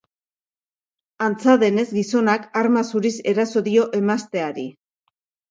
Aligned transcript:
Antza 1.25 1.53
denez, 1.63 1.85
gizonak 1.97 2.47
arma 2.63 2.83
zuriz 2.89 3.13
eraso 3.35 3.65
dio 3.69 3.87
emazteari. 4.01 4.69